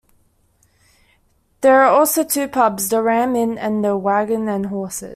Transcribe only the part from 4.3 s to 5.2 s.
And Horses'.